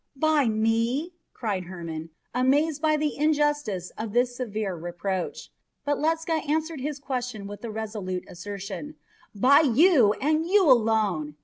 "By 0.17 0.47
me?" 0.47 1.13
cried 1.31 1.65
Hermon, 1.65 2.09
amazed 2.33 2.81
by 2.81 2.97
the 2.97 3.15
injustice 3.15 3.91
of 3.99 4.13
this 4.13 4.35
severe 4.35 4.75
reproach; 4.75 5.51
but 5.85 5.99
Ledscha 5.99 6.41
answered 6.49 6.81
his 6.81 6.97
question 6.97 7.45
with 7.45 7.61
the 7.61 7.69
resolute 7.69 8.23
assertion, 8.27 8.95
"By 9.35 9.59
you 9.59 10.13
and 10.13 10.47
you 10.47 10.65
alone!" 10.67 11.35